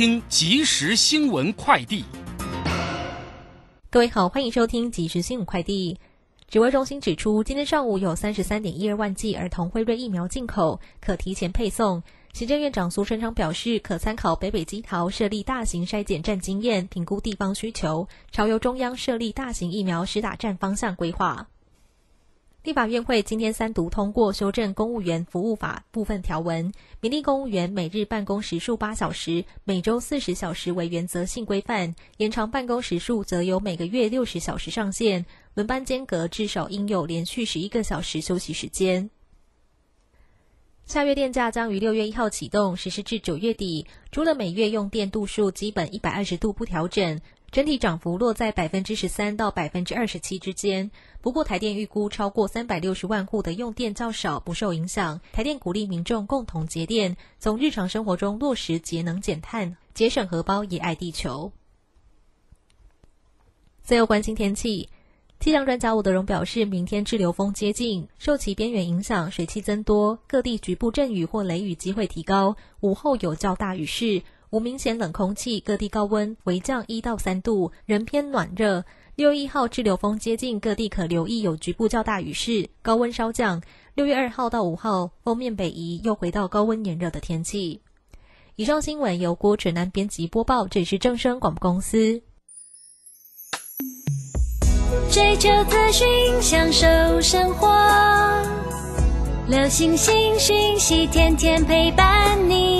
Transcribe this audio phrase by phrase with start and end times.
[0.00, 2.06] 听即时新闻快递。
[3.90, 5.98] 各位好，欢迎收听即时新闻快递。
[6.48, 12.02] 指挥中心指出，今天上午有三十三点一二万剂儿童辉瑞疫苗进口，可提前配送。
[12.32, 21.46] 行政院长苏贞昌表示，可参考北北基桃设立大型筛检站经验，评估地方需求，朝由中央设立大型疫苗实打站方向规划。
[22.62, 26.70] 立法院会今天三读通过修正公务员服务法部分条文，
[27.00, 39.08] 民立公务员每日办公时数八小时，每周四十小时为原则性规范，延长办公时数则由每个月六十小时上限，轮班间隔至少应有连续十一个小时休息时间。
[40.84, 43.86] 下月电价将于六月一号启动，实施至九月底。
[44.10, 47.20] 除了每月用电度数基本一百二十度不调整。
[47.52, 50.92] 整体涨幅落在百分之十三到百分之二十七之间。
[51.20, 55.20] 不过，台电预估超过三百六十万户的用电较少，不受影响。
[55.32, 61.50] 台电鼓励民众共同节电，从日常生活中落实节能减碳，节省荷包也爱地球。
[63.82, 64.88] 最后关心天气，
[65.40, 74.22] 气象专家吴德荣表示，明天滞留风接近，受其边缘影响，水汽增多，各地局部阵雨或雷雨机会提高，午后有较大雨势。
[74.50, 78.84] 无明显冷空气，各地高温微降一到三度，仍偏暖热。
[79.14, 83.62] 六月一号滞留风接近，各地可留意有局部较大雨势，高温稍降。
[83.94, 87.80] 六月二号到五号，封面北移，又回到高温炎热的天气。
[88.56, 92.20] 以上新闻由郭纯南编辑播报，这里是正声广播公司。
[95.12, 96.06] 追求资讯，
[96.42, 97.68] 享受生活，
[99.46, 102.79] 流星星讯息，天天陪伴你。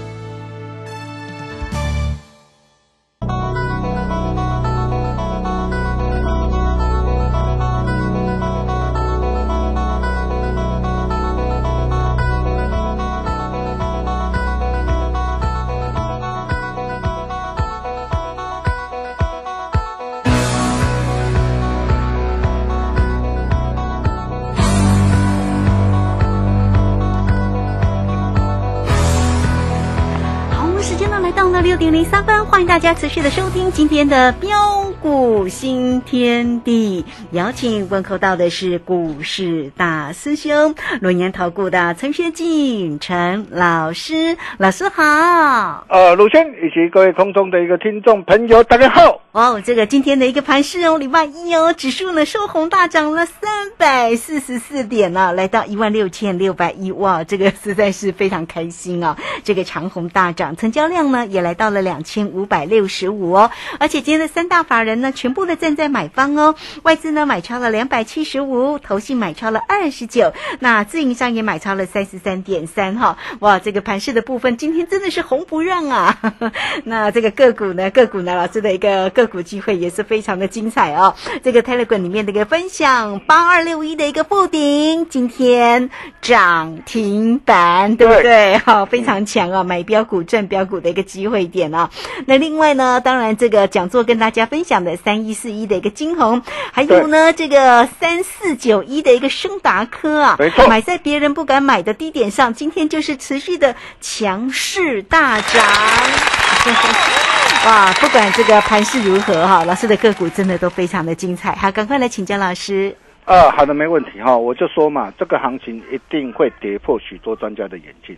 [32.61, 37.05] 欢迎大家持续的收听今天的标股新天地。
[37.31, 45.85] 邀请问候到的是股市大师兄，龙岩投顾的陈学进陈老师，老师好。
[45.89, 49.21] 呃，鲁轩以及各位空中的一个听众朋友，大家好。
[49.31, 59.15] 哦，这个今天的一个盘市哦，礼拜一哦，指数呢收红大涨了三百四十四点呢，来到一万六千六百一哇，这个实在是非常开心啊！
[59.43, 61.51] 这个长虹大涨，成交量呢也来。
[61.51, 76.17] 来到了两千五百六十五哦，而且今天的三大法人呢，全部的站在买方哦，外资呢买超了两百七十五，投信买超了二十九，那自营商也买超了三十三点三哈，哇，这个盘势的部分今天真的是红不让啊，
[76.85, 81.13] 那这个个股呢，个股呢，老师的一个个股机会也是非常的精彩哦，
[81.43, 85.91] 这个 Telegram 里面的一个分享，八二六一的一个布顶，今天
[86.21, 88.57] 涨停板，对不对？
[88.57, 91.51] 好，非常强啊，买标股赚标股的一个机会。
[91.51, 91.89] 点啊，
[92.27, 96.41] 那另外呢，当然这个讲座跟大家分享的三一四一的一个金红，
[96.71, 105.63] 还有呢这个三四九一的一个升达科啊，没错，买在别人不敢买的低点上，今天就是持续的强势大涨。
[107.65, 111.53] 哇，不管这个盘势如何哈，老师的个股真的都非常的精彩。
[111.53, 112.95] 好，赶快来请教老师。
[113.25, 118.17] 啊，好的，没问题哈，我就说嘛，这个行情一定会跌破许多专家的眼镜。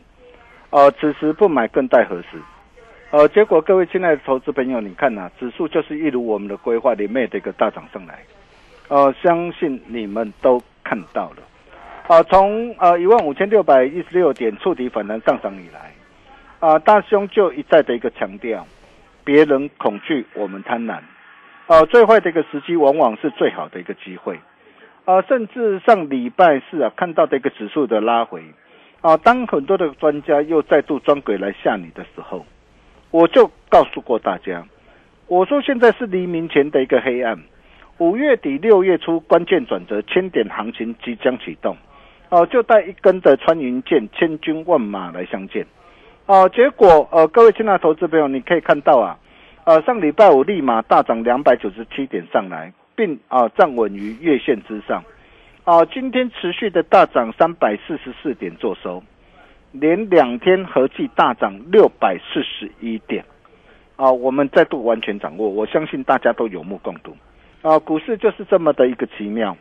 [0.70, 2.42] 呃，此时不买更待何时？
[3.14, 8.24] 呃，结果各位亲爱的投资朋友，你看呐、指数就是一如我们的规划里面的一个大涨上来，
[8.88, 11.44] 呃，相信你们都看到了，
[12.08, 15.94] 啊、从呃一万五千六百一十六点触底反弹上涨以来，
[16.60, 18.66] 啊、大兄就一再的一个强调，
[19.24, 20.98] 别人恐惧，我们贪婪，
[21.68, 24.40] 呃，最坏的一个时机往往是最好的一个机会，
[25.06, 28.42] 啊、甚至上礼拜四啊看到的一个指数的拉回，
[29.02, 32.44] 啊、当很多的专家又再度装鬼来吓你的时候。
[33.14, 34.66] 我就告诉过大家，
[35.28, 37.38] 我说现在是黎明前的一个黑暗，
[38.00, 41.78] 五月底六月初关键转折，千点行情即将启动，
[42.30, 45.64] 哦、就带一根的穿云箭，千军万马来相见，
[46.26, 49.20] 哦、结果呃，各位亲爱的投资朋友，你可以看到啊，
[49.66, 55.04] 呃，上礼拜五立马大涨两百九十七点上来，并啊、站稳于月线之上，
[55.66, 59.04] 啊、今天持续的大涨三百四十四点做收。
[59.74, 63.26] 连两天合计大涨六百四十一点，
[63.96, 67.18] 啊，我们再度完全掌握，我相信大家都有目共睹，
[67.64, 69.58] 啊，股市就是这么的一个奇妙，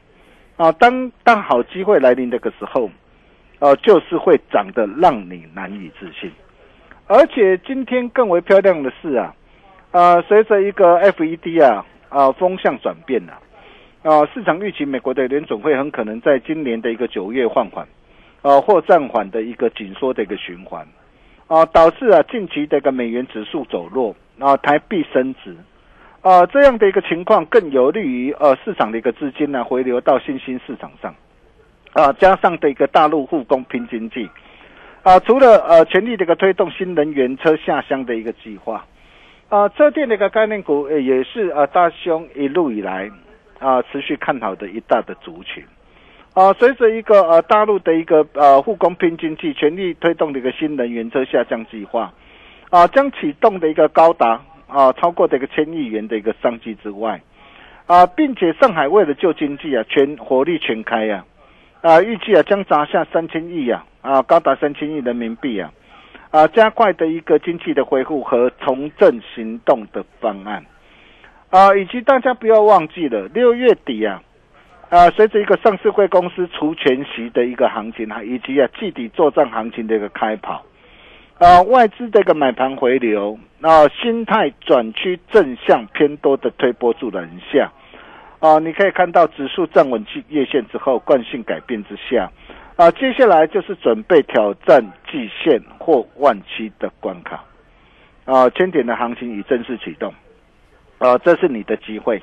[0.59, 2.91] 啊，当当好机会来临的个时候，
[3.59, 6.31] 啊、就是会涨得让你难以置信，
[7.07, 9.35] 而且今天更为漂亮的是啊，
[9.93, 13.33] 呃，随着一个 FED 啊啊、风向转变了、
[14.03, 17.89] 啊，市场预期美国的联总会很可能在今年的一个九月放缓。
[18.43, 20.85] 呃，或暂缓的一个紧缩的一个循环，
[21.47, 25.57] 啊，导致啊近期的一个美元指数走弱，啊，台币升值，
[26.23, 31.15] 啊，这样的一个情况更有利于呃市场的一个资金呢回流到新兴市场上，
[31.93, 34.29] 啊，加上的一个大陆护工拼经济，
[35.05, 38.85] 啊，除了呃全力的一个推动新能源车下乡的一个计划，
[39.51, 43.09] 啊，车电的一个概念股呃也是呃大兄一路以来
[43.61, 45.63] 啊持续看好的一大的族群。
[46.35, 52.11] 啊，随着一个呃大陆的一个呃护工拼经济，全力推动的一个新能源车下降计划，
[52.71, 57.21] 啊，将启动的一个高达啊超过的一个千亿元的一个商机之外，
[57.87, 61.23] 啊，并且上海为了救经济啊，全火力全开呀、
[61.83, 65.71] 啊，预计啊将砸下三千亿啊啊高达三千亿人民币啊，
[66.31, 70.65] 啊加快的一个经济的恢复和重振行动的方案，
[71.51, 74.23] 啊，以及大家不要忘记了六月底啊。
[74.93, 80.63] 啊，随着一个上市会公司除权息的一个行情啊，以及啊季底作战行情的一个开跑，
[81.39, 87.73] 啊外资的一个买盘回流，啊心态转趋正向偏多的推波助澜下，
[88.41, 92.31] 啊你可以看到指数站稳季月线之后，惯性改变之下，
[92.77, 97.43] 啊接下来就是准备挑战季线或万期的关卡，
[98.27, 100.13] 啊千点的行情已正式启动，
[100.99, 102.23] 啊这是你的机会。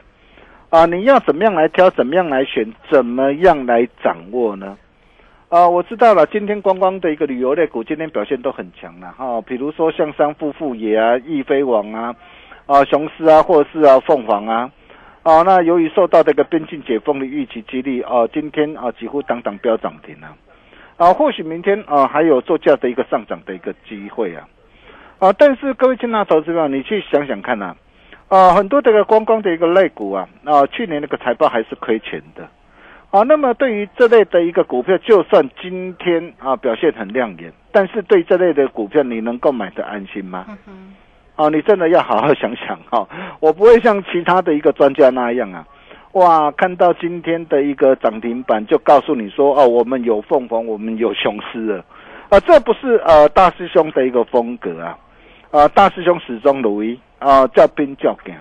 [0.69, 4.77] 啊，你要怎么样来挑，怎么样来选，怎么样来掌握呢？
[5.49, 12.15] 啊，我知道了，今天观光的一个旅游类股今天表现都很强了哈，比如说像三富富野啊、易飞网啊、
[12.67, 14.69] 啊雄狮啊、或是啊凤凰啊，
[15.23, 20.35] 啊，那由于受到这个边境解封的预期激励，啊，今天啊几乎当当飙涨停了，
[20.97, 24.47] 啊，或许明天啊还有做价的一个上涨的一个机会啊，
[25.17, 27.75] 啊，但是各位亲爱投资者，你去想想看呐、
[28.29, 32.47] 啊，很多这个观光的一个类股啊，啊，去年那个财报还是亏钱的，
[33.09, 40.45] 啊，那么对于这类的一个股票，就算今天啊表现很亮眼，但是对这类的股票，你能够买的安心吗？
[41.35, 43.07] 啊，你真的要好好想想哈、
[43.39, 45.65] 我不会像其他的一个专家那样啊，
[46.11, 51.85] 哇，看到今天的一个涨停板就告诉你说，哦，我们有凤凰，我们有雄狮了，
[52.29, 54.97] 啊，这不是呃大师兄的一个风格啊，
[55.51, 58.35] 啊，大师兄始终如一啊，叫兵叫将。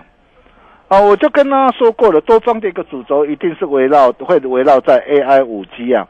[0.88, 6.07] 啊，我就跟他说过了，多方的一个主轴一定是围绕会围绕在 AI、五 G 啊，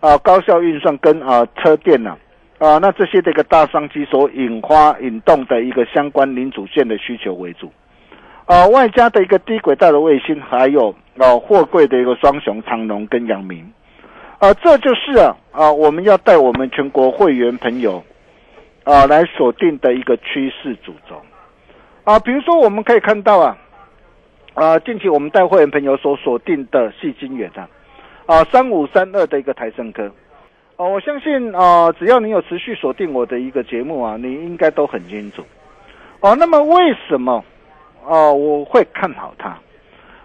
[0.00, 2.16] 啊高效运算跟啊车电呐、
[2.58, 7.72] 啊，那这些的一个大商机所引发引动的一个相关零组件的需求为主，
[8.46, 13.68] 啊外加的一个低轨道的卫星，还有啊货柜的一个双雄长荣跟阳明，
[14.38, 18.00] 啊这就是啊啊我们要带我们全国会员朋友
[18.90, 21.22] 啊来锁定的一个趋势主轴，
[22.04, 23.56] 啊比如说我们可以看到啊。
[24.52, 27.68] 啊，近期我们带会员朋友所锁定的细晶元啊，
[28.26, 30.04] 啊，三五三二的一个台盛科，
[30.76, 35.42] 啊，我相信啊，只要你有持续锁定我的一个节目啊，你应该都很清楚。
[36.18, 37.42] 哦、那么为什么
[38.04, 39.56] 啊我会看好它？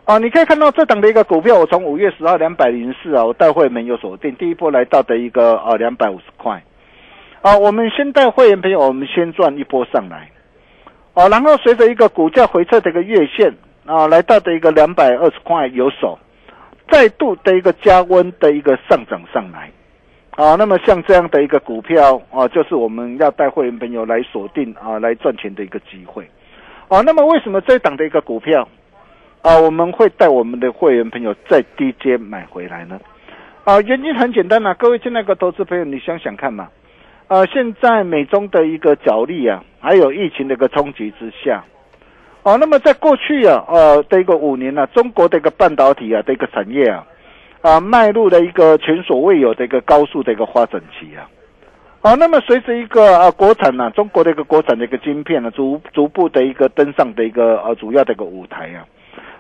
[0.05, 6.61] 啊，你可以看到这档的一个股票，我从五月十号两百零四啊，我带会员有锁定，第一波来到的一个啊两百五十块，
[7.45, 10.31] 啊，我们先带会员朋友，我们先赚一波上来，
[11.13, 13.53] 哦、然后随着一个股价回撤的一个月线。
[13.85, 16.17] 啊，来到的一个两百二十块有手，
[16.89, 19.69] 再度的一个加温的一个上涨上来，
[20.31, 26.27] 啊，那么像这样的一个股票啊，就是我们要带会员朋友来锁定啊，来赚钱的一个机会。
[26.87, 28.67] 啊，那么为什么这档的一个股票
[29.43, 32.99] 啊，我们会带我们的会员朋友在低阶买回来呢？
[33.65, 36.69] 啊，原因很简单呐，各位亲爱的投资朋友，你想想看嘛。
[37.27, 41.63] 啊，现在美中的一个角力啊，还有疫情的一个冲击之下，
[42.43, 47.03] 哦，那么在过去啊，呃，的一个五年呢，中国的一个半导体啊的一个产业啊，
[47.61, 51.25] 啊，迈入了一个前所未有的一个高速的一个发展期啊，
[52.01, 58.85] 啊，那么随着一个啊国产呢，中国的一个国产的一个晶片呢，逐逐步的一个登上的一个呃主要的一个舞台啊，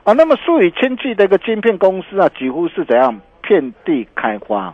[0.05, 4.73] 啊，那么数以千计的一个晶片公司啊，几乎是怎样遍地开花。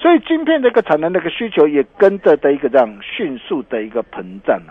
[0.00, 4.70] 所以晶片这个产能的一个需求也跟着的一个这样迅速的一个膨胀啊，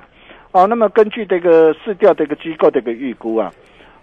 [0.54, 3.52] 哦，那么根据这个市调的一个机构的一个预估啊，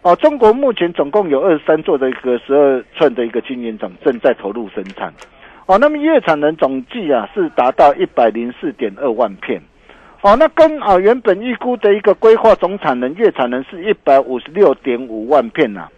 [0.02, 5.10] 哦，中国目前总共有二十三座的一个十二寸的一个晶圆厂正在投入生产，
[5.64, 9.62] 哦，那么月产能总计啊是达到一百零四点二万片，
[10.20, 15.88] 哦，那跟啊原本预估的一个规划总产能月产能是一百五十六点五万片呐，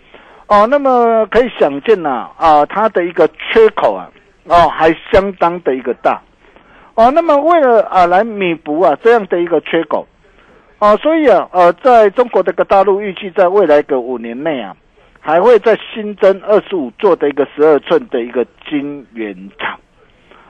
[0.46, 4.08] 哦，那么可以想见呐啊它的一个缺口啊。
[4.48, 6.22] 哦，还相当的一个大，
[6.94, 10.06] 哦，那么为了啊来弥补啊这样的一个缺口，
[10.78, 14.76] 哦，所以啊呃，在中国这个大陆预计在未来个五年内啊，
[15.20, 19.78] 还会再新增二十五座的一个十二寸的一个晶圆厂，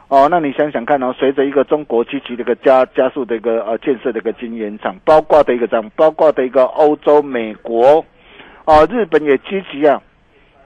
[0.08, 8.04] 哦，那你想想看哦，随着一个中国积极的一个加加速的一个呃建设的一个晶圆厂，包括的一个这样，包括的一个欧洲、美国，
[8.66, 10.02] 啊，日本也积极啊。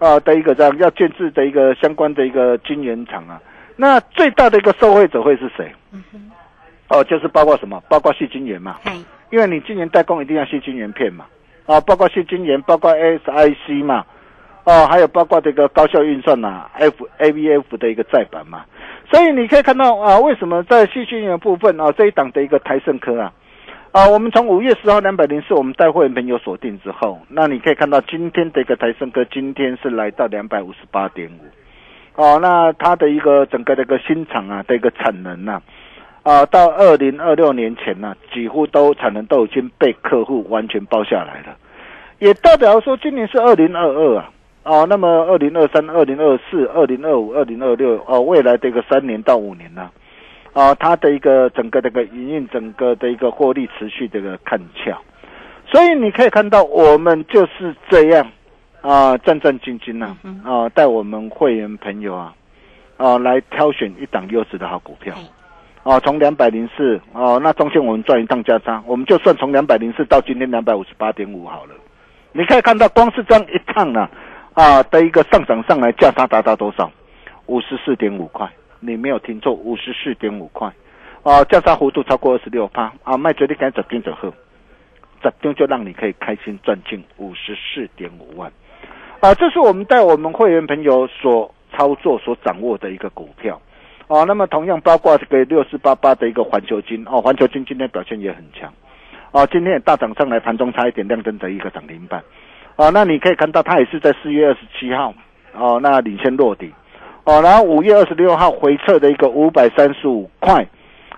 [0.01, 3.41] 啊的一个这样要建制的一个相关的一个晶圆厂啊，
[3.77, 5.73] 那最大的一个受惠者会是谁？
[5.93, 6.19] 嗯哼，
[6.89, 7.81] 哦，就是包括什么？
[7.89, 8.77] 包括细晶圆嘛。
[9.31, 11.27] 因为你晶圆代工一定要细晶圆片嘛。
[11.67, 14.05] 啊，包括细晶圆，包括 ASIC 嘛。
[14.65, 18.65] 哦，还有包括这个高效运算呐，F AVF 的一个再版嘛。
[19.11, 23.33] 所以你可以看到啊，为什么在细晶圆部分啊这一档的一个台盛科啊。
[23.93, 35.61] 啊，我们从五月十号两百零四，我们带会员朋友锁定之后，那你可以看到今天的一个台升哥，今天是来到两百五十八点五，哦，那它的一个整个的一个新厂啊的一个产能呐，
[36.23, 41.57] 啊，到二零二六年前呢，几乎都产能都已经被客户完全包下来了，
[42.21, 44.31] 也代表说今年是二零二二啊，
[44.63, 49.83] 哦，那么二零二三、二零二四、二零二五、二零二六，哦，未来的一个三年到五年呢？
[49.83, 49.91] 啊，
[50.53, 54.97] 它的一个整个这个营运，整个的一个获利持续这个看俏，
[55.67, 58.27] 所以你可以看到，我们就是这样
[58.81, 62.35] 啊，战战兢兢呐，啊，带我们会员朋友啊，
[62.97, 65.15] 啊，来挑选一档优质的好股票，
[65.85, 71.75] 啊，从两百零四，哦，那中间我们赚一趟价差，我们就算从两百零四到今天两百五十八点五好了，
[72.33, 74.09] 你可以看到，光是这样一趟呢，
[74.55, 76.91] 啊的一个上涨上来，价差达到多少？
[77.47, 78.49] 五十四点五块。
[78.81, 80.73] 你没有听错，五十四点五块，
[81.23, 83.17] 哦，价差幅度超过二十六趴啊！
[83.17, 84.33] 卖绝对敢走跟走后，
[85.23, 88.51] 这张就让你可以开心赚进五十四点五万
[89.21, 89.35] 啊！
[89.35, 93.61] 这是我们带我们会员朋友所操作、所掌握的一个股票
[94.09, 94.25] 哦。
[94.27, 98.73] 那么同样包括这个六四八八的一个环球金哦，环球金今天表现也很强
[99.33, 102.25] 哦，今天也大涨上来，盘中差一点亮灯的一个涨停板
[102.77, 102.91] 哦。
[102.91, 105.13] 那你可以看到，它也是在四月二十七号
[105.53, 106.73] 哦，那领先落底。
[107.25, 110.67] 哦，然后五月二十六号回撤的一个五百三十五块，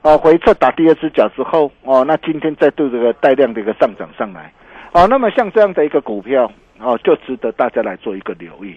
[0.02, 4.52] 哦，回撤打第二只脚之后，哦，那今天再度这个带量的一个上涨上来，
[4.92, 8.74] 哦，那么像这样的一个股票，哦，就值得大家来做一个留意，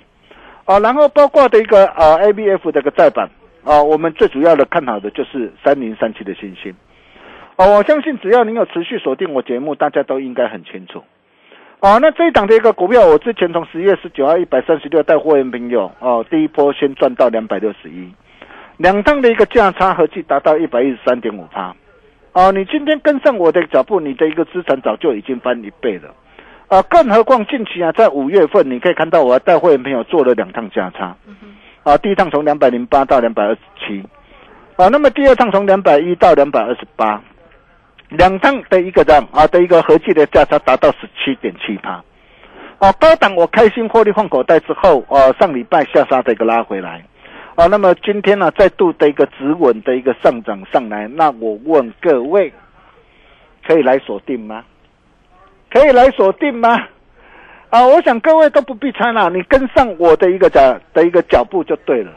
[0.65, 3.27] 哦，然后包括的一个呃 A B F 这个再版，
[3.63, 6.75] 啊，我们最主要的看好的就是三零三七的信心，
[7.55, 11.03] 哦，我相信只要你有持续锁定我节目，大家都应该很清楚。
[11.85, 18.11] 哦，那这一档的一个股票，我之前从十月十九号一百三十六带货员朋友哦，第一波先赚到两百六十一，
[18.77, 21.75] 两趟的一个价差合计达到一百一十三点五趴。
[22.33, 26.09] 哦，你今天跟上我的脚步，你的一个资产早就已经翻一倍了。
[26.69, 31.15] 啊，更何况近期啊，在五月份你可以看到，我带会员朋友做了两趟价差。
[31.83, 34.03] 啊，第一趟从两百零八到两百二十七，
[34.75, 37.21] 啊，那么第二趟从两百一到两百二十八。
[38.17, 42.03] 两趟的一个这样啊的一个合计的价差达到十七点七八，
[42.79, 47.03] 啊，高档我开心获利放口袋之后，啊，上礼拜下杀的一个拉回来，
[47.55, 52.51] 啊，那么今天呢再度的一个止稳的一个上涨上来，那我问各位，
[53.65, 54.63] 可以来锁定吗？
[55.71, 56.87] 可以来锁定吗？
[57.69, 62.11] 啊，我想各位都不必猜了，你跟上我的一个脚的一个脚步就对了，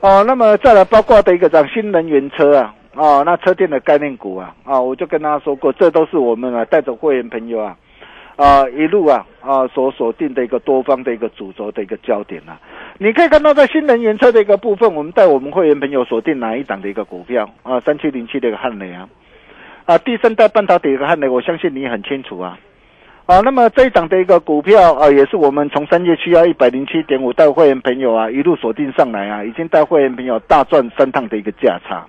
[0.00, 2.74] 哦，那么再来包括的一个涨新能源车啊。
[2.94, 7.76] 哦，那车电的概念股啊，啊，我就跟大家说过，这都是我们啊带着会员朋友啊，
[8.34, 12.58] 啊一路啊啊所锁定的一个多方的一个主轴的一个焦点啊。
[12.98, 17.78] 你可以看到，在新能源车的一个部分，我们带我们会员朋友锁定哪一档的一个股票啊？
[17.80, 19.08] 三七零七的一个汉雷啊，
[19.84, 22.58] 啊，第三代半导体的一个汉雷，我相信你也很清楚啊。
[23.26, 32.04] 啊，那么这一档的一个股票啊，也是我们从三月七幺一百零七点五带会员朋友啊一路锁定上来啊，已经带会员朋友大赚三趟的一个价差。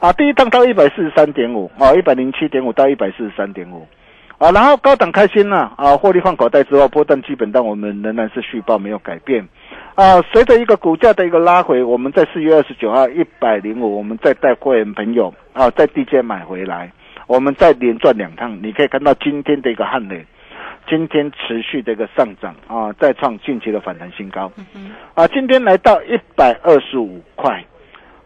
[0.00, 3.86] 啊，第一趟到一百四十三点五，啊，一百零七点五到一百四十三点五，
[4.38, 9.46] 啊，然后高档开心了，啊，获利换口袋之后，波段基本上我们仍然是续报没有改变，
[9.94, 16.90] 啊，随着一个股价的一个拉回，我们在四月二十九号一百零五，我们再带会员朋友啊，在低阶买回来，
[17.26, 20.24] 我们再连赚两趟，你可以看到今天的一个汉雷，
[20.88, 24.50] 今天持续的一个上涨啊，再创近期的反弹新高，
[25.12, 27.62] 啊，今天来到一百二十五块。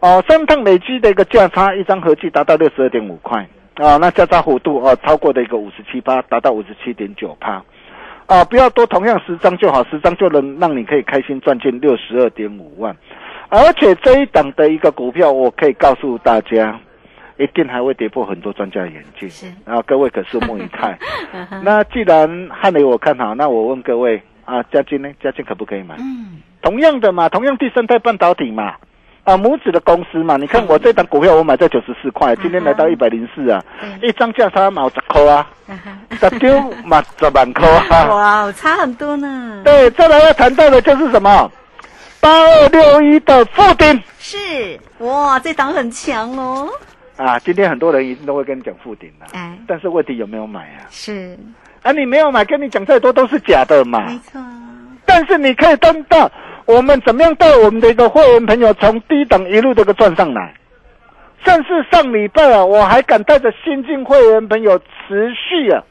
[0.05, 3.39] 哦，三趟累积的一个价差，一张合计达到六十二点五块
[3.73, 7.53] 啊，那价差幅度哦超过的一个五十七趴，达到五十七点九趴
[8.27, 12.95] 啊，不要多，同样十张就好，十张就能让你可以开心赚进六十二点五万，
[13.49, 16.79] 而且这一档的一个股票，我可以告诉大家，
[17.39, 20.99] 一定还会跌破很多专家的眼镜，是啊，各位可拭目以待。
[21.65, 25.09] 那既然汉雷我看好，那我问各位啊，嘉金呢？
[25.19, 25.95] 嘉金可不可以买？
[25.97, 28.75] 嗯，同样的嘛，同样第三代半导体嘛。
[29.25, 33.59] 啊，母子的公司嘛，你看我这档股票我买在九十四块，今天来到一百零四啊，
[34.01, 35.49] 一张价差毛十块啊，
[36.19, 39.61] 十丢嘛十万块啊， 哇，差很多呢。
[39.65, 41.51] 对，再来要谈到的就是什么？
[42.21, 46.69] 八二六一的附顶是哇，这档很强哦。
[47.17, 50.85] 啊，今天很多人一定都会跟你讲附顶了，哎，但是问题有没有买啊？
[50.91, 51.35] 是
[51.81, 54.05] 啊，你没有买，跟你讲再多都是假的嘛。
[54.05, 54.39] 没错，
[55.03, 56.31] 但是你可以看到。
[56.65, 60.53] 我们怎么样带我们的一个会员朋友从低档一路这个赚上来？
[61.43, 65.83] 甚至上礼拜啊，我还敢带着新进会员朋友持续啊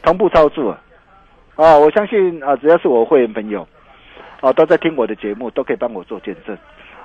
[0.00, 0.70] 同步操作
[1.56, 1.76] 啊！
[1.76, 3.66] 我相信啊，只要是我会员朋友
[4.40, 6.56] 啊，都在听我的节目，都可以帮我做见证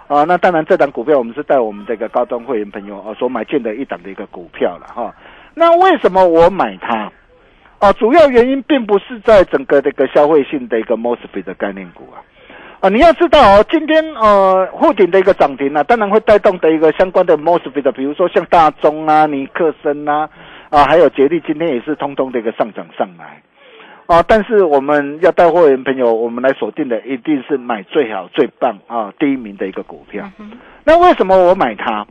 [0.07, 0.23] 啊。
[0.25, 5.11] 那当然，这档股票我们是带我们这个高端会员朋友啊所买进的一档的一个股票了哈。
[5.55, 7.11] 那为什么我买它？
[7.79, 12.21] 啊，主要原因并不是在整个这个消费性的一个 mosfet 的概念股啊。
[12.79, 20.29] 啊，你要知道哦，今天呃，沪顶的一个涨停呢，当然会带动的一个相关的 mosfet，比如说像大中啊、尼克森啊，
[20.69, 23.41] 啊，还有捷力，今天也是通通的一个上涨上来，
[24.05, 30.29] 啊，但是我们要带货员朋友，我们来锁定的一定是买最好、最棒啊，第一名的一个股票。
[30.83, 32.05] 那为什么我买它？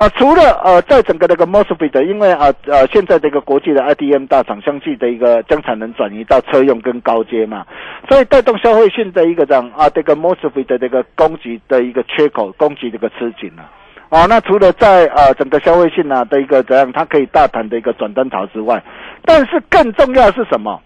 [0.00, 7.66] 啊，除了呃，在整个那个 mosfet，因为啊呃，现在这个国际的 IDM 大厂相继的一个将产能转移到车用跟高阶嘛，
[8.08, 13.70] 所以带动消费性的一个这样啊，这个 mosfet 的这个供给的一个缺口，供给这个吃紧了。
[14.08, 18.82] 啊，那除了在呃整个消费性啊的一个怎样，它可以大胆的一个转单潮之外，
[19.26, 20.80] 但是更重要的是什么？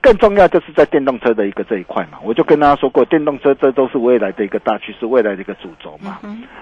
[0.00, 6.18] 更重要就是在电动车的一个这一块嘛，我就跟大家说过，电动车这都是未来的一个大趋势，未来的一个主轴嘛。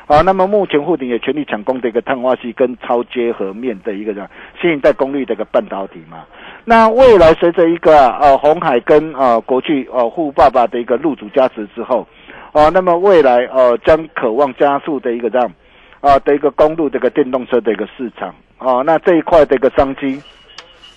[0.07, 4.13] 好，那么目前沪鼎也全力抢攻的一个碳化系跟超结合面的一个
[4.61, 6.25] 新一代功率的一个半导体嘛。
[6.65, 12.07] 那未来随着一个呃红海跟呃国际呃富爸爸的一个入主加持之后，
[12.53, 15.53] 啊，那么未来呃将渴望加速的一个这样
[16.01, 20.21] 啊的一个公路这个电动车的一个市场啊，那这一块的一个商机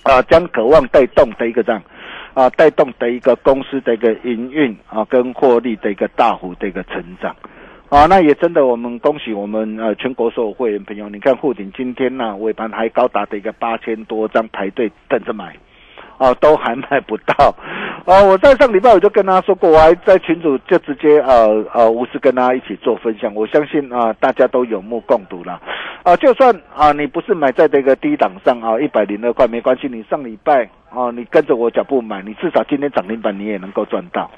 [0.02, 1.80] 啊将渴望带动的一个这样。
[2.34, 7.34] 啊，带动的一个公司的一个营运啊，跟获利的一个大幅的一个成长，
[7.88, 15.56] 啊，那也真的，我们恭喜我们呃全国所有会员朋友，你看沪顶今天呢尾盘还高达的一个八千多张排队等着买。
[16.20, 17.54] 哦，都还买不到，
[18.04, 25.58] 哦，我在上礼拜我就跟他说过，我还在群主就直接呃呃无私跟他一起做分享，我相信啊大家都有目共睹了，
[26.02, 34.30] 啊，就算啊你不是买在这个低档上啊一百零二块没关系，你上礼拜啊你跟着我脚步买，你至少今天涨停板你也能够赚到，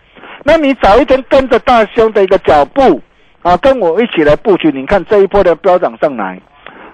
[0.44, 3.00] 那你早一天跟着大兄的一个脚步
[3.42, 6.40] 啊跟我一起来布局，你看这一波的飙涨上来。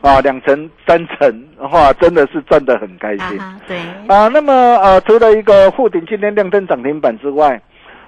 [0.00, 3.38] 啊，两成、三成，哇，真的是赚得很开心。
[3.66, 7.61] 对啊，那么呃，除了一个沪顶今天亮灯涨停板之外，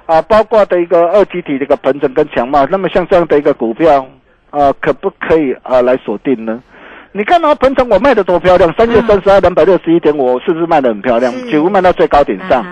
[0.07, 4.07] 啊，包括的一个二级体的一个鹏程跟强茂，那么像这样的一个股票，
[4.51, 6.63] 啊，可不可以啊来锁定呢？
[7.11, 11.33] 你看到鹏程我卖的多漂亮，三月三十二两百六十一点五，是不是卖的很漂亮？
[11.51, 12.65] 几乎卖到最高点上。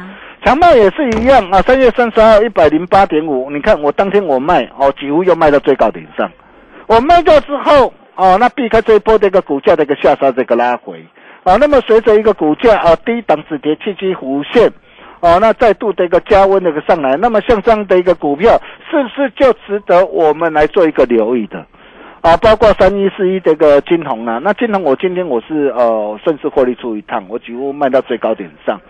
[0.44, 6.30] 强茂也是一样啊，三月三十二一百零八点五，你看我当天我卖哦，几乎又卖到最高点上。
[6.86, 7.92] 我卖掉之后。
[8.18, 11.00] 哦，那避开这一波的一个股价的一个下杀，这个拉回，
[11.44, 14.68] 啊，那么随着一个股价啊低档止跌契机弧线，
[15.20, 21.64] 哦，那再度的一个加温的一个上来，那么像这样的一个股票，是不是就值得我们来做一个留意的？
[22.20, 28.80] 啊，包括三一四一这个金红啊，那金红我今天我是呃顺势获利出一趟，我几乎卖到最高点上，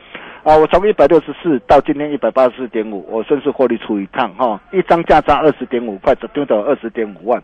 [0.42, 7.42] 啊，我从一百六十四到今天一百八十四点五，我顺势获利出一趟哈，一张价差二十点五块，就丢到二十点五万。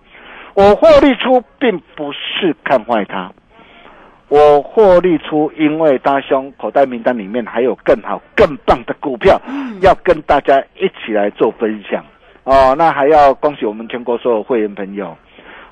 [0.55, 3.33] 我获利出并不是看坏它，
[4.29, 9.41] 我获利出，因为大兄口袋名单里面还有更好、更棒的股票，
[9.83, 12.05] 要跟大家一起来做分享。
[12.45, 12.75] 哦。
[12.79, 15.17] 那还要恭喜我们全国所有会员朋友，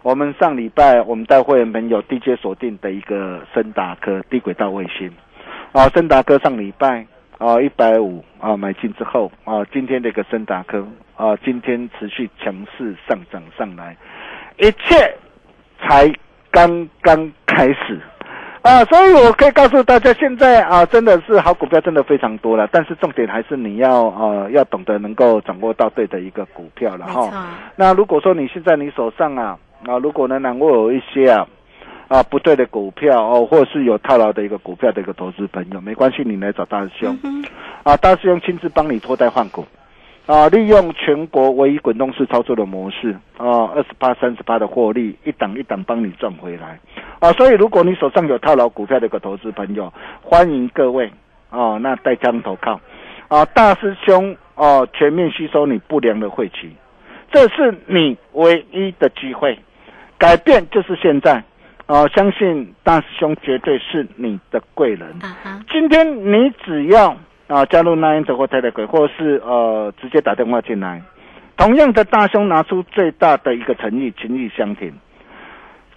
[0.03, 5.09] 我们上礼拜我们带会员朋友 DJ 锁定的一个森达科低轨道卫星，
[5.71, 7.07] 啊，森达科上礼拜
[7.38, 10.85] 啊一百五啊买进之后啊，今天这个森达科
[11.16, 13.97] 啊今天持续强势上涨上来，
[14.59, 15.15] 一切
[15.81, 16.12] 才
[16.51, 18.01] 刚刚开始。
[18.62, 22.69] 啊，所以我可以告诉大家，现在啊，真的是好股票，真的非常多了。
[22.71, 27.29] 但是重点还是你要呃，要懂得能够掌握到对的一个股票了哈。
[27.75, 31.45] 那如果说你现在你手上啊啊，如果呢能够有一些啊
[32.07, 37.19] 啊不对的股票哦，或者是有套牢的一个股票的一个投资朋友，没关系，你来找大师兄
[37.83, 39.67] 啊，大师兄亲自帮你脱胎换股。
[40.24, 46.78] 啊，利用全国唯一滚动式操作的模式啊，二十八、三十八的获利，一档一档帮你赚回来
[47.18, 47.32] 啊！
[47.32, 51.11] 所以，如果你手上有套牢股票的一个投资朋友，欢迎各位
[51.50, 52.80] 啊，那带枪投靠
[53.26, 56.70] 啊，大师兄哦，全面吸收你不良的晦气，
[57.32, 59.58] 这是你唯一的机会，
[60.18, 61.42] 改变就是现在
[61.87, 62.06] 啊！
[62.14, 65.08] 相信大师兄绝对是你的贵人。
[65.68, 67.16] 今天你只要。
[67.53, 71.03] 啊，加入那英者或太太鬼，或是呃直接打电话进来。
[71.55, 74.91] 同样的，大兄拿出最大的一个诚意，情意相挺，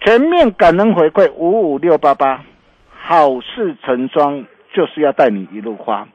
[0.02, 2.44] 全面感恩回馈五五六八八，
[2.92, 6.06] 好事成双，就是要带你一路花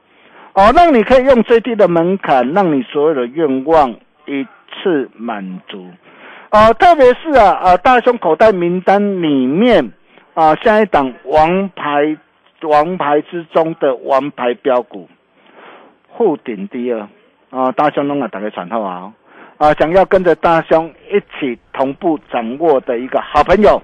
[0.53, 3.95] 哦，让你可以用最低的门槛，让你所有的愿望
[4.27, 4.45] 一
[4.83, 5.87] 次满足
[6.51, 6.71] 哦。
[6.75, 9.91] 特别是啊啊，大兄口袋名单里面
[10.35, 12.15] 啊，下一档王牌
[12.61, 15.09] 王牌之中的王牌标股。
[16.13, 17.07] 护顶第二
[17.49, 19.13] 啊，大兄弄啊，打开传号啊，
[19.57, 23.81] 啊，想要跟着大兄一起同步掌握的一个好朋友。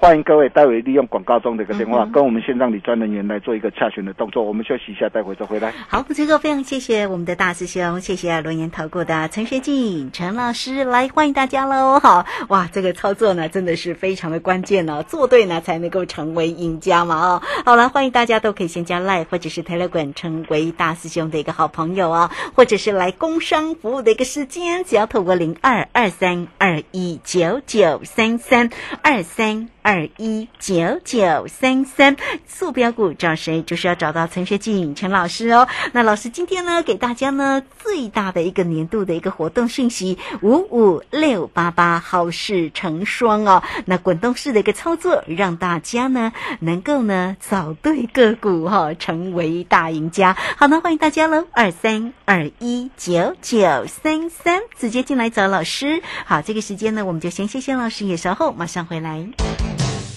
[0.00, 4.42] 欢迎各位，待会利用广告中的一个电话，跟我们线上理专人员来做一个洽询的动作。
[4.42, 5.70] 我们休息一下，待会再回来。
[5.88, 12.00] 好，这个非常谢谢我们的大师兄，谢谢龙岩投顾的陈学进陈老师来欢迎大家喽！
[12.00, 17.42] 好，哇，这个操作呢真的是非常的关键哦，做对呢才能够成为赢家嘛哦。
[17.66, 28.70] 好了，欢迎大家都可以先加 Line 或者是 Telegram 成为大师兄的一个好朋友哦，或者是来工商服务的一个时间，只要透过零二二三二一九九三三
[29.02, 29.68] 二三。
[29.82, 32.16] 二一九九三三，
[32.46, 33.62] 速标股找谁？
[33.62, 35.68] 就是要找到陈学静陈老师哦。
[35.92, 43.62] 那老师今天呢，给大家呢最大的一个年度的一个活动讯息，五五六八八，好事成双哦。
[43.86, 50.36] 那滚动式的一个操作，让大家呢能够呢找对个股哈，成为大赢家。
[50.56, 56.02] 好呢，欢迎大家喽，二三二一九九三三，直接进来找老师。
[56.24, 59.26] 好，这个时间呢，我们就先谢谢老师，也稍后马上回来。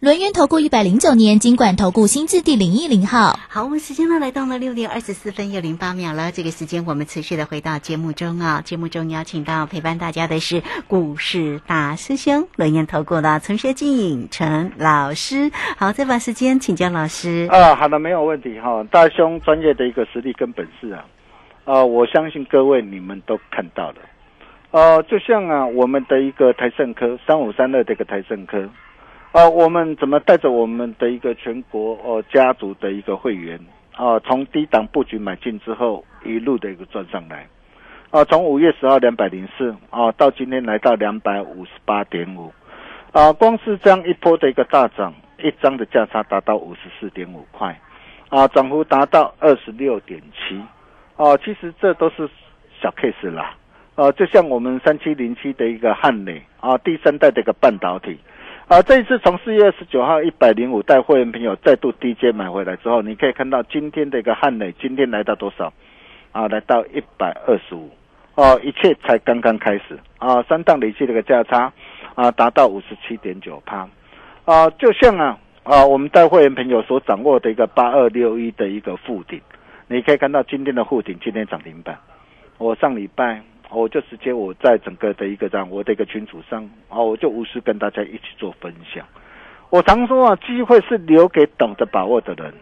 [0.00, 3.38] 轮源投顾一百零九年金管投顾新字第零一零号。
[3.50, 6.32] 好，我们时间呢来到了六点二十四分又零八秒了。
[6.32, 15.50] 这个时间我们持续的回到节目中啊，节目中邀请到陪伴大家的是股市大师兄轮源投顾的陈学进陈老师。
[15.76, 17.46] 好，再把时间请教老师。
[17.50, 18.82] 啊，好的，没有问题哈。
[18.90, 21.04] 大兄专业的一个实力跟本事啊，
[21.66, 23.96] 呃，我相信各位你们都看到了。
[24.70, 28.66] 呃，就像啊，我们的一个台盛科三五三二的一个台盛科。
[29.32, 33.60] 啊，我们怎么带着我们的一个全国哦家族的一个会员
[33.94, 37.46] 啊，从低档布局买进之后，一路的一个赚上来，
[38.10, 42.52] 啊，从五月十号两百零四啊，到今天来到两百五十八点五，
[43.12, 47.78] 啊，光是这样一波的一个大涨，一张的价差达到五十四点五块，
[48.30, 50.60] 啊，涨幅达到二十六点七，
[51.14, 52.28] 哦，其实这都是
[52.82, 53.54] 小 case 啦，
[53.94, 58.18] 呃，就像我们三七零七的一个汉磊啊，第三代的一个半导体，
[58.70, 65.72] 啊，这一次从四月二十九号一百零五带会员朋友再度低阶买回来之后，你可以看到今天的一个汉磊今天来到多少？
[66.30, 67.90] 啊，来到一百二十五，
[68.36, 69.98] 哦，一切才刚刚开始。
[70.18, 71.72] 啊，三档累计的一个价差
[72.14, 73.88] 啊，达到五十七点九趴，
[74.44, 79.40] 啊，就像啊啊，我们带会员朋友所掌握的一个八二六一的一个附顶，
[79.88, 81.98] 你可以看到今天的附顶今天涨停板，
[82.58, 89.06] 我上礼拜我就直接我在整个的一个这样我的一个群组上啊，我就无私跟大家一起做分享。
[89.70, 92.52] 我常说啊，机会是留给懂得把握的人，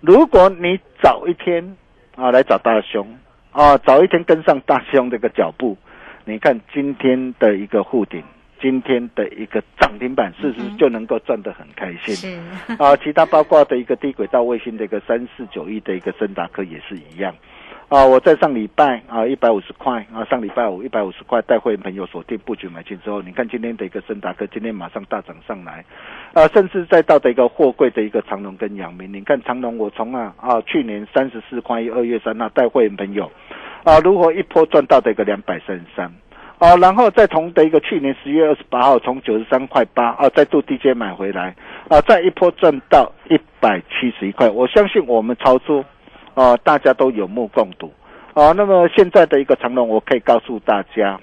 [0.00, 1.76] 如果你早一天。
[2.16, 3.16] 啊，来找大兄
[3.52, 5.78] 啊，早一天跟上大兄这个脚步。
[6.24, 8.20] 你看今天的一个护顶，
[8.60, 12.16] 今天的一个涨停板，是不是就能够赚得很开心？
[12.16, 17.32] 是啊，其他包括的一个低轨道卫星的一个三四九亿的一个森达科也是一样。
[17.88, 25.82] 啊，我在上礼拜啊一百五十块啊，上礼拜五一百五十块带会员朋友锁定布局买进之后，你看今天的一个森达哥今天马上大涨上来，
[26.34, 33.30] 啊，甚至再到的一个货柜的一个长龙跟阳明，你看长龙我从啊啊去年三十四块一二月三那带会员朋友，
[33.84, 36.12] 啊如何一波赚到的一个两百三十三，
[36.58, 41.56] 啊然后再从的一个去年十月二十八号从九十三块八啊再度低阶买回来，
[41.88, 45.82] 啊再一波赚到一百七十一块，我相信我们操作。
[46.38, 47.92] 哦，大家都有目共睹，
[48.34, 51.18] 哦，那么现在的一个长龙，我可以告诉大家，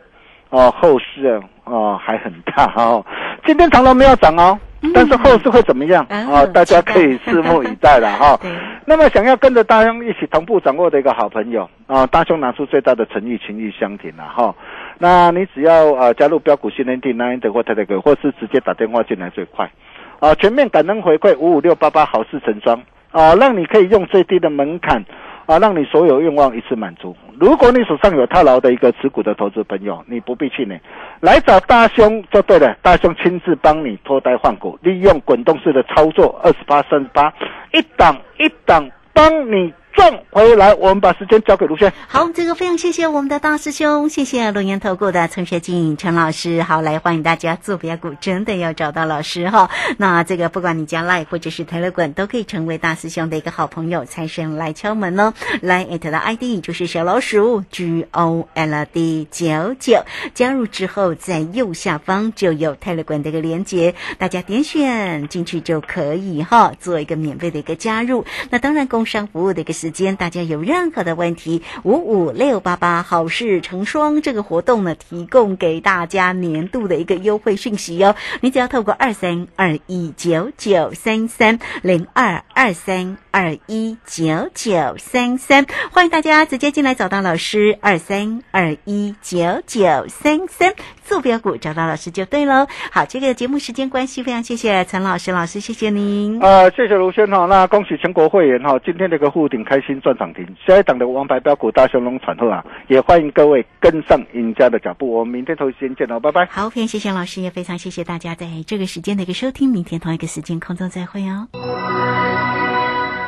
[0.49, 3.05] 哦，后市啊，哦还很大哦。
[3.45, 4.59] 今天长龙没有涨哦，
[4.93, 6.05] 但是后市会怎么样？
[6.09, 8.37] 啊，大家可以拭目以待了哈。
[8.83, 14.53] 那么想要跟着大兄一起同步掌握的一个好朋友啊，大兄拿出最大的诚意，情谊相挺了哈。
[14.97, 19.71] 那你只要呃加入标股训练营，那德或泰德哥，或是直接打电话进来最快。
[20.19, 22.81] 啊，全面感恩回馈五五六八八，好事成双。
[23.15, 25.01] 啊，让你可以用最低的门槛，
[25.45, 27.15] 啊，让你所有愿望一次满足。
[27.39, 30.77] 如果你手上有套牢的一个持股的投资朋友，你不必气馁，
[31.21, 37.33] 来找大兄就对了，大兄亲自帮你脱胎换骨，利用滚动式的操作，二十八、三十八，
[37.71, 39.73] 一档一档帮你。
[39.95, 41.91] 赚回来，我们把时间交给卢轩。
[42.07, 46.61] 好，这个非常谢谢我们的大师兄，谢谢龙岩投顾的陈学进陈老师。
[46.63, 49.69] 好，来欢迎大家做标股，真的要找到老师哈。
[49.97, 54.03] 那这个不管你加赖或者是台乐馆，都可以成为大师兄的一个好朋友。
[54.03, 60.03] 财神来敲门哦，来艾特的 ID 就是小老鼠 G O L D 九九，
[60.33, 68.25] 加入之后在右下方就有泰乐馆的一个连接，大家点选进去就可以哈，做一个免费的一个加入。
[68.49, 69.73] 那当然，工商服务的一个。
[69.85, 78.15] 时间，大家有任何的问题，五五六八八好事成双这个活动呢，提供给大家年度的一个优惠讯息哟。
[78.41, 92.65] 你只要透过二三二一九九三三零二二三二一九九三三，欢迎大家直接进来找到老师二三二一九九三三，坐标股找到老师就对喽。
[92.91, 96.39] 好，这个节目时间关系，非常谢谢陈老师，老师谢谢您。
[96.41, 99.74] 呃，谢谢卢轩哈，那恭喜全国会员哈，今天这个护顶开。
[99.75, 105.11] 开心赚涨停，下一档的王牌标股大熊龙传后啊，也欢迎各位跟上赢家的脚步。
[105.11, 106.45] 我们明天同一时间见喽，拜拜。
[106.45, 109.69] 好，非常谢谢老师，也非常谢谢大家在这个时间的一个收听。
[109.69, 111.49] 明天同一个时间空中再会哦。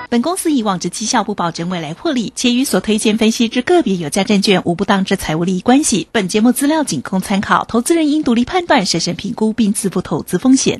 [0.09, 6.07] 本公司以往之绩效不保证未来获利，且与所推荐分析之个别有价证券无不当之财务利益关系。
[6.13, 10.79] 本节目资料仅供参考，投资人应独立判断、审慎评估并自负投资风险。